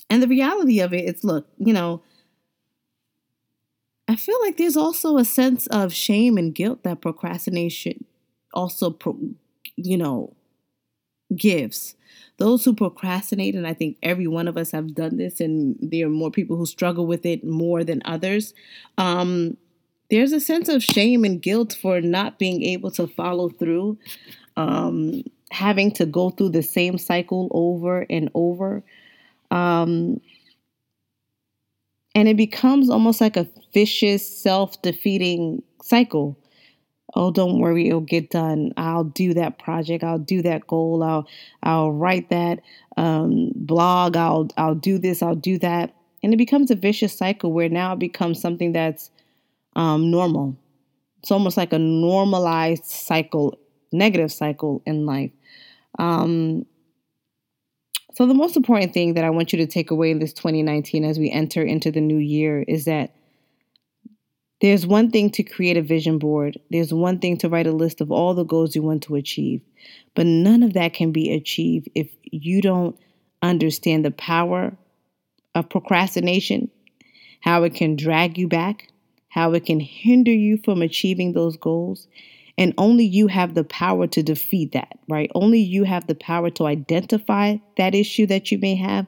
and 0.09 0.21
the 0.21 0.27
reality 0.27 0.79
of 0.79 0.93
it 0.93 1.05
is 1.05 1.23
look, 1.23 1.47
you 1.57 1.73
know, 1.73 2.01
I 4.13 4.15
feel 4.15 4.37
like 4.41 4.57
there's 4.57 4.77
also 4.77 5.17
a 5.17 5.25
sense 5.25 5.65
of 5.67 5.91
shame 5.91 6.37
and 6.37 6.53
guilt 6.53 6.83
that 6.83 7.01
procrastination 7.01 8.05
also, 8.53 8.91
pro, 8.91 9.17
you 9.75 9.97
know, 9.97 10.35
gives. 11.35 11.95
Those 12.37 12.63
who 12.63 12.75
procrastinate, 12.75 13.55
and 13.55 13.65
I 13.65 13.73
think 13.73 13.97
every 14.03 14.27
one 14.27 14.47
of 14.47 14.55
us 14.55 14.69
have 14.69 14.93
done 14.93 15.17
this, 15.17 15.41
and 15.41 15.75
there 15.81 16.05
are 16.05 16.11
more 16.11 16.29
people 16.29 16.57
who 16.57 16.67
struggle 16.67 17.07
with 17.07 17.25
it 17.25 17.43
more 17.43 17.83
than 17.83 18.03
others. 18.05 18.53
Um, 18.99 19.57
there's 20.11 20.31
a 20.31 20.39
sense 20.39 20.69
of 20.69 20.83
shame 20.83 21.23
and 21.23 21.41
guilt 21.41 21.75
for 21.81 21.99
not 21.99 22.37
being 22.37 22.61
able 22.61 22.91
to 22.91 23.07
follow 23.07 23.49
through, 23.49 23.97
um, 24.57 25.23
having 25.49 25.91
to 25.93 26.05
go 26.05 26.29
through 26.29 26.49
the 26.49 26.61
same 26.61 26.99
cycle 26.99 27.47
over 27.49 28.05
and 28.11 28.29
over. 28.35 28.83
Um, 29.49 30.21
and 32.15 32.27
it 32.27 32.37
becomes 32.37 32.89
almost 32.89 33.21
like 33.21 33.37
a 33.37 33.47
vicious, 33.73 34.27
self 34.27 34.81
defeating 34.81 35.63
cycle. 35.81 36.37
Oh, 37.15 37.31
don't 37.31 37.59
worry, 37.59 37.87
it'll 37.87 38.01
get 38.01 38.31
done. 38.31 38.73
I'll 38.75 39.03
do 39.03 39.33
that 39.35 39.59
project. 39.59 40.03
I'll 40.03 40.17
do 40.17 40.41
that 40.41 40.65
goal. 40.67 41.03
I'll 41.03 41.27
I'll 41.61 41.91
write 41.91 42.29
that 42.29 42.59
um, 42.97 43.51
blog. 43.55 44.17
I'll 44.17 44.49
I'll 44.57 44.75
do 44.75 44.97
this. 44.97 45.21
I'll 45.21 45.35
do 45.35 45.59
that, 45.59 45.93
and 46.23 46.33
it 46.33 46.37
becomes 46.37 46.71
a 46.71 46.75
vicious 46.75 47.15
cycle 47.15 47.51
where 47.53 47.69
now 47.69 47.93
it 47.93 47.99
becomes 47.99 48.41
something 48.41 48.71
that's 48.71 49.11
um, 49.75 50.09
normal. 50.09 50.57
It's 51.21 51.31
almost 51.31 51.55
like 51.55 51.71
a 51.71 51.79
normalized 51.79 52.85
cycle, 52.85 53.57
negative 53.91 54.31
cycle 54.31 54.81
in 54.85 55.05
life. 55.05 55.31
Um, 55.99 56.65
so, 58.13 58.27
the 58.27 58.33
most 58.35 58.55
important 58.55 58.93
thing 58.93 59.15
that 59.15 59.23
I 59.23 59.31
want 59.31 59.51
you 59.51 59.57
to 59.57 59.65
take 59.65 59.89
away 59.89 60.11
in 60.11 60.19
this 60.19 60.33
2019 60.33 61.03
as 61.03 61.17
we 61.17 61.31
enter 61.31 61.63
into 61.63 61.91
the 61.91 62.01
new 62.01 62.17
year 62.17 62.63
is 62.67 62.85
that 62.85 63.15
there's 64.61 64.85
one 64.85 65.09
thing 65.09 65.31
to 65.31 65.43
create 65.43 65.77
a 65.77 65.81
vision 65.81 66.19
board, 66.19 66.59
there's 66.69 66.93
one 66.93 67.19
thing 67.19 67.37
to 67.39 67.49
write 67.49 67.67
a 67.67 67.71
list 67.71 68.01
of 68.01 68.11
all 68.11 68.33
the 68.33 68.45
goals 68.45 68.75
you 68.75 68.83
want 68.83 69.03
to 69.03 69.15
achieve, 69.15 69.61
but 70.13 70.27
none 70.27 70.61
of 70.61 70.73
that 70.73 70.93
can 70.93 71.11
be 71.11 71.33
achieved 71.33 71.89
if 71.95 72.15
you 72.23 72.61
don't 72.61 72.95
understand 73.41 74.05
the 74.05 74.11
power 74.11 74.77
of 75.55 75.69
procrastination, 75.69 76.69
how 77.41 77.63
it 77.63 77.73
can 77.73 77.95
drag 77.95 78.37
you 78.37 78.47
back, 78.47 78.89
how 79.27 79.53
it 79.53 79.65
can 79.65 79.79
hinder 79.79 80.31
you 80.31 80.59
from 80.63 80.81
achieving 80.81 81.33
those 81.33 81.57
goals, 81.57 82.07
and 82.57 82.73
only 82.77 83.03
you 83.05 83.27
have 83.27 83.55
the 83.55 83.63
power 83.63 84.07
to 84.07 84.21
defeat 84.21 84.73
that, 84.73 84.99
right? 85.09 85.31
Only 85.33 85.59
you 85.59 85.85
have 85.85 86.07
the 86.07 86.15
power 86.15 86.49
to 86.51 86.65
identify 86.65 87.57
that 87.77 87.95
issue 87.95 88.27
that 88.27 88.51
you 88.51 88.59
may 88.59 88.75
have. 88.75 89.07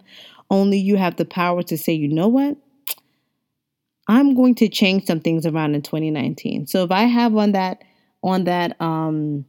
Only 0.50 0.80
you 0.80 0.96
have 0.98 1.16
the 1.18 1.26
power 1.26 1.62
to 1.64 1.78
say, 1.78 1.94
you 1.94 2.08
know 2.08 2.28
what? 2.28 2.58
I'm 4.08 4.36
going 4.36 4.56
to 4.56 4.70
change 4.70 5.06
some 5.06 5.20
things 5.20 5.46
around 5.46 5.76
in 5.76 5.82
2019. 5.82 6.68
So 6.68 6.84
if 6.84 6.92
I 6.92 7.04
have 7.04 7.36
on 7.36 7.54
that 7.54 7.84
on 8.24 8.46
that 8.46 8.80
um 8.82 9.46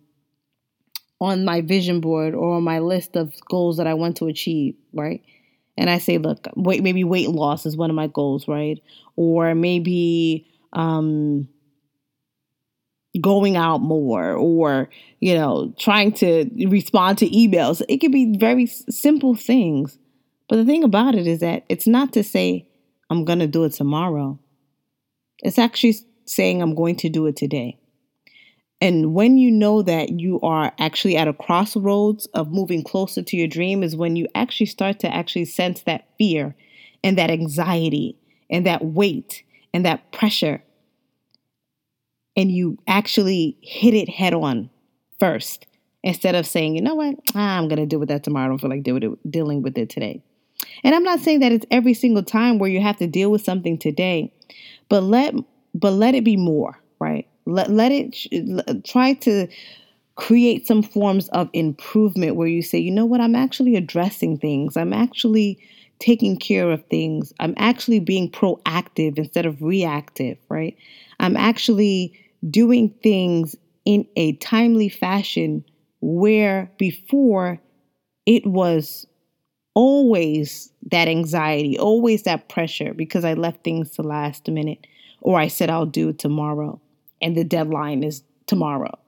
on 1.21 1.45
my 1.45 1.63
vision 1.63 2.01
board 2.01 2.35
or 2.35 2.57
on 2.57 2.63
my 2.63 2.79
list 2.79 3.17
of 3.17 3.33
goals 3.49 3.79
that 3.79 3.87
I 3.87 3.95
want 3.95 4.19
to 4.19 4.27
achieve, 4.27 4.75
right? 4.93 5.23
And 5.79 5.89
I 5.89 5.99
say, 5.99 6.19
look, 6.19 6.47
wait, 6.57 6.83
maybe 6.83 7.05
weight 7.05 7.31
loss 7.31 7.65
is 7.65 7.77
one 7.77 7.91
of 7.91 7.97
my 7.97 8.07
goals, 8.07 8.49
right? 8.49 8.83
Or 9.17 9.55
maybe 9.55 10.47
um 10.73 11.49
going 13.21 13.57
out 13.57 13.81
more 13.81 14.33
or 14.33 14.89
you 15.21 15.35
know 15.35 15.73
trying 15.79 16.13
to 16.13 16.49
respond 16.69 17.19
to 17.19 17.29
emails. 17.31 17.83
It 17.89 17.99
could 17.99 18.13
be 18.13 18.37
very 18.39 18.67
simple 18.67 19.35
things. 19.35 19.99
But 20.49 20.57
the 20.57 20.65
thing 20.65 20.85
about 20.85 21.15
it 21.15 21.27
is 21.27 21.41
that 21.41 21.65
it's 21.69 21.87
not 21.87 22.13
to 22.13 22.23
say 22.23 22.69
i'm 23.11 23.25
going 23.25 23.41
to 23.41 23.47
do 23.47 23.65
it 23.65 23.73
tomorrow. 23.73 24.39
It's 25.39 25.59
actually 25.59 25.97
saying 26.25 26.63
i'm 26.63 26.75
going 26.75 26.97
to 26.97 27.09
do 27.09 27.27
it 27.27 27.37
today. 27.37 27.79
And 28.81 29.15
when 29.15 29.39
you 29.39 29.51
know 29.51 29.81
that 29.83 30.21
you 30.21 30.39
are 30.43 30.73
actually 30.79 31.17
at 31.17 31.29
a 31.29 31.33
crossroads 31.33 32.27
of 32.35 32.53
moving 32.53 32.83
closer 32.83 33.23
to 33.23 33.37
your 33.37 33.49
dream 33.49 33.83
is 33.83 33.97
when 33.97 34.17
you 34.17 34.29
actually 34.35 34.67
start 34.67 34.99
to 35.01 35.13
actually 35.13 35.47
sense 35.47 35.81
that 35.83 36.07
fear 36.19 36.55
and 37.03 37.17
that 37.17 37.31
anxiety 37.31 38.19
and 38.51 38.67
that 38.67 38.85
weight 38.85 39.45
and 39.73 39.85
that 39.87 40.13
pressure 40.13 40.63
and 42.37 42.51
you 42.51 42.79
actually 42.87 43.57
hit 43.63 43.95
it 43.95 44.09
head 44.09 44.35
on 44.35 44.71
first 45.19 45.67
instead 46.03 46.35
of 46.35 46.47
saying, 46.47 46.77
you 46.77 46.83
know 46.83 46.95
what, 46.95 47.17
I'm 47.35 47.69
going 47.69 47.81
to 47.81 47.87
deal 47.87 47.99
with 47.99 48.09
that 48.11 48.23
tomorrow. 48.23 48.47
I 48.47 48.49
don't 48.49 48.59
feel 48.59 48.71
like 48.71 48.83
dealing 49.29 49.63
with 49.63 49.77
it 49.77 49.91
today. 49.91 50.23
And 50.85 50.95
I'm 50.95 51.03
not 51.03 51.21
saying 51.21 51.41
that 51.41 51.53
it's 51.53 51.67
every 51.71 51.95
single 51.95 52.23
time 52.23 52.59
where 52.59 52.71
you 52.71 52.81
have 52.81 52.97
to 52.99 53.07
deal 53.07 53.31
with 53.31 53.43
something 53.43 53.79
today, 53.79 54.33
but 54.89 55.03
let 55.03 55.35
but 55.75 55.91
let 55.91 56.15
it 56.15 56.25
be 56.25 56.37
more, 56.37 56.81
right? 56.99 57.27
Let 57.45 57.71
let 57.71 57.93
it 57.93 58.85
try 58.85 59.15
to 59.15 59.49
create 60.15 60.67
some 60.67 60.83
forms 60.83 61.29
of 61.29 61.51
improvement 61.53 62.37
where 62.37 62.49
you 62.49 62.63
say, 62.63 62.79
you 62.79 62.91
know 62.91 63.05
what, 63.05 63.21
I'm 63.21 63.35
actually 63.35 63.77
addressing 63.77 64.39
things. 64.39 64.77
I'm 64.77 64.93
actually 64.93 65.59
taking 65.99 66.39
care 66.39 66.71
of 66.71 66.85
things. 66.87 67.33
I'm 67.39 67.55
actually 67.57 68.01
being 68.01 68.31
proactive 68.31 69.19
instead 69.19 69.45
of 69.45 69.63
reactive, 69.63 70.39
right? 70.49 70.77
I'm 71.21 71.37
actually 71.37 72.19
doing 72.51 72.95
things 73.03 73.57
in 73.85 74.07
a 74.17 74.33
timely 74.35 74.89
fashion 74.89 75.65
where 76.01 76.71
before 76.79 77.61
it 78.27 78.47
was 78.47 79.07
always 79.75 80.73
that 80.91 81.09
anxiety, 81.09 81.79
always 81.79 82.23
that 82.25 82.49
pressure 82.49 82.95
because 82.95 83.25
I 83.25 83.35
left 83.35 83.63
things 83.63 83.91
to 83.93 84.03
last 84.03 84.49
a 84.49 84.51
minute 84.51 84.87
or 85.21 85.39
I 85.39 85.49
said 85.49 85.71
I'll 85.71 85.87
do 85.87 86.11
it 86.11 86.19
tomorrow 86.19 86.81
and 87.21 87.37
the 87.37 87.45
deadline 87.45 88.03
is 88.03 88.23
tomorrow, 88.47 88.99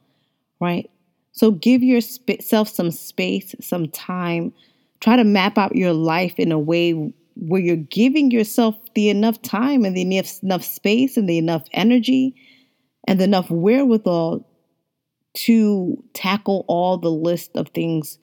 right? 0.61 0.90
So 1.33 1.52
give 1.52 1.83
yourself 1.83 2.68
some 2.68 2.90
space, 2.90 3.54
some 3.61 3.88
time. 3.88 4.52
Try 5.00 5.16
to 5.16 5.25
map 5.25 5.57
out 5.57 5.76
your 5.76 5.92
life 5.92 6.35
in 6.38 6.50
a 6.50 6.59
way 6.59 6.92
where 7.37 7.61
you're 7.61 7.76
giving 7.76 8.30
yourself 8.30 8.75
the 8.95 9.09
enough 9.09 9.40
time 9.42 9.85
and 9.85 9.97
the 9.97 10.02
enough, 10.02 10.42
enough 10.42 10.64
space 10.64 11.16
and 11.16 11.28
the 11.28 11.38
enough 11.38 11.64
energy 11.73 12.35
and 13.08 13.22
enough 13.22 13.50
wherewithal 13.50 14.46
to 15.32 16.04
tackle 16.12 16.66
all 16.68 16.98
the 16.98 17.10
list 17.10 17.50
of 17.56 17.68
things 17.68 18.18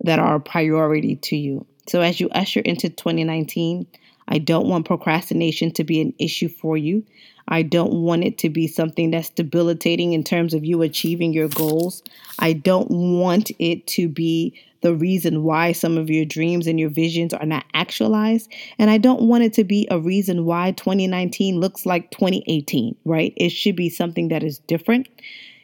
that 0.00 0.20
are 0.20 0.36
a 0.36 0.40
priority 0.40 1.16
to 1.16 1.36
you. 1.36 1.66
So, 1.88 2.02
as 2.02 2.20
you 2.20 2.28
usher 2.28 2.60
into 2.60 2.88
2019, 2.88 3.84
I 4.28 4.38
don't 4.38 4.68
want 4.68 4.86
procrastination 4.86 5.72
to 5.72 5.82
be 5.82 6.00
an 6.00 6.14
issue 6.20 6.48
for 6.48 6.76
you. 6.76 7.04
I 7.48 7.62
don't 7.62 7.92
want 7.94 8.22
it 8.22 8.38
to 8.38 8.48
be 8.48 8.68
something 8.68 9.10
that's 9.10 9.30
debilitating 9.30 10.12
in 10.12 10.22
terms 10.22 10.54
of 10.54 10.64
you 10.64 10.82
achieving 10.82 11.32
your 11.32 11.48
goals. 11.48 12.04
I 12.38 12.52
don't 12.52 12.90
want 12.90 13.50
it 13.58 13.88
to 13.88 14.08
be 14.08 14.54
the 14.82 14.94
reason 14.94 15.42
why 15.44 15.72
some 15.72 15.96
of 15.96 16.10
your 16.10 16.24
dreams 16.24 16.66
and 16.66 16.78
your 16.78 16.90
visions 16.90 17.32
are 17.32 17.46
not 17.46 17.64
actualized. 17.72 18.52
And 18.78 18.90
I 18.90 18.98
don't 18.98 19.22
want 19.22 19.44
it 19.44 19.52
to 19.54 19.64
be 19.64 19.88
a 19.90 19.98
reason 19.98 20.44
why 20.44 20.72
2019 20.72 21.58
looks 21.58 21.86
like 21.86 22.10
2018, 22.10 22.96
right? 23.04 23.32
It 23.36 23.50
should 23.50 23.76
be 23.76 23.88
something 23.88 24.28
that 24.28 24.42
is 24.42 24.58
different. 24.58 25.08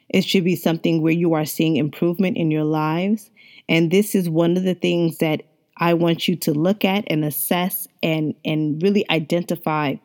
It 0.09 0.23
should 0.23 0.43
be 0.43 0.55
something 0.55 1.01
where 1.01 1.13
you 1.13 1.33
are 1.33 1.45
seeing 1.45 1.75
improvement 1.75 2.37
in 2.37 2.49
your 2.49 2.63
lives. 2.63 3.29
And 3.67 3.91
this 3.91 4.15
is 4.15 4.29
one 4.29 4.57
of 4.57 4.63
the 4.63 4.73
things 4.73 5.19
that 5.19 5.43
I 5.77 5.93
want 5.93 6.27
you 6.27 6.35
to 6.37 6.53
look 6.53 6.83
at 6.83 7.03
and 7.07 7.23
assess 7.23 7.87
and, 8.01 8.33
and 8.43 8.81
really 8.81 9.09
identify 9.09 9.95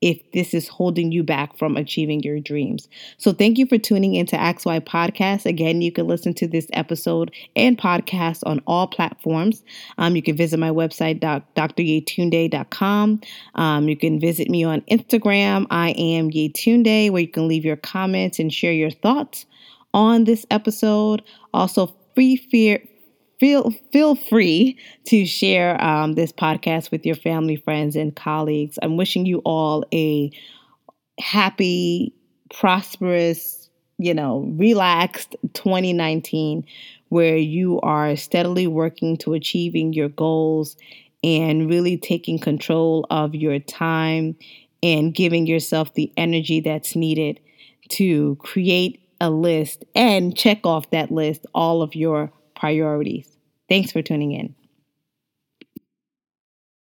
if 0.00 0.18
this 0.32 0.54
is 0.54 0.68
holding 0.68 1.10
you 1.10 1.22
back 1.22 1.56
from 1.58 1.76
achieving 1.76 2.22
your 2.22 2.38
dreams. 2.38 2.88
So 3.16 3.32
thank 3.32 3.58
you 3.58 3.66
for 3.66 3.78
tuning 3.78 4.14
into 4.14 4.38
Ask 4.40 4.64
Why 4.64 4.78
Podcast. 4.78 5.44
Again, 5.44 5.82
you 5.82 5.90
can 5.90 6.06
listen 6.06 6.34
to 6.34 6.46
this 6.46 6.68
episode 6.72 7.32
and 7.56 7.76
podcast 7.76 8.42
on 8.46 8.62
all 8.66 8.86
platforms. 8.86 9.64
Um, 9.98 10.14
you 10.14 10.22
can 10.22 10.36
visit 10.36 10.60
my 10.60 10.70
website, 10.70 11.20
doc, 11.20 11.42
dryetunde.com. 11.56 13.20
Um, 13.56 13.88
you 13.88 13.96
can 13.96 14.20
visit 14.20 14.48
me 14.48 14.64
on 14.64 14.82
Instagram. 14.82 15.66
I 15.70 15.90
am 15.90 16.30
Yetunde, 16.30 17.10
where 17.10 17.22
you 17.22 17.28
can 17.28 17.48
leave 17.48 17.64
your 17.64 17.76
comments 17.76 18.38
and 18.38 18.52
share 18.52 18.72
your 18.72 18.90
thoughts 18.90 19.46
on 19.92 20.24
this 20.24 20.46
episode. 20.50 21.22
Also, 21.52 21.94
free 22.14 22.36
fear 22.36 22.80
feel 23.38 23.70
feel 23.92 24.14
free 24.14 24.78
to 25.06 25.26
share 25.26 25.82
um, 25.82 26.14
this 26.14 26.32
podcast 26.32 26.90
with 26.90 27.06
your 27.06 27.16
family, 27.16 27.56
friends, 27.56 27.96
and 27.96 28.14
colleagues. 28.14 28.78
I'm 28.82 28.96
wishing 28.96 29.26
you 29.26 29.38
all 29.44 29.84
a 29.92 30.30
happy, 31.18 32.12
prosperous, 32.54 33.68
you 33.98 34.14
know, 34.14 34.40
relaxed 34.56 35.36
2019, 35.54 36.64
where 37.08 37.36
you 37.36 37.80
are 37.80 38.16
steadily 38.16 38.66
working 38.66 39.16
to 39.18 39.34
achieving 39.34 39.92
your 39.92 40.08
goals 40.08 40.76
and 41.24 41.68
really 41.68 41.96
taking 41.96 42.38
control 42.38 43.06
of 43.10 43.34
your 43.34 43.58
time 43.58 44.36
and 44.82 45.14
giving 45.14 45.46
yourself 45.46 45.94
the 45.94 46.12
energy 46.16 46.60
that's 46.60 46.94
needed 46.94 47.40
to 47.88 48.36
create 48.36 49.00
a 49.20 49.30
list 49.30 49.84
and 49.96 50.36
check 50.36 50.64
off 50.64 50.88
that 50.90 51.10
list 51.10 51.44
all 51.54 51.82
of 51.82 51.96
your 51.96 52.30
priorities. 52.58 53.38
Thanks 53.68 53.92
for 53.92 54.02
tuning 54.02 54.32
in. 54.32 54.54